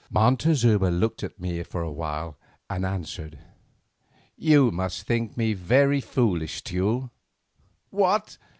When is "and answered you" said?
2.67-4.71